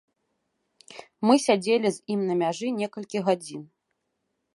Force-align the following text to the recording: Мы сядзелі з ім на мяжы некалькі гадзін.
Мы 1.29 1.33
сядзелі 1.47 1.91
з 1.97 2.03
ім 2.13 2.21
на 2.29 2.33
мяжы 2.41 2.67
некалькі 2.81 3.17
гадзін. 3.29 3.61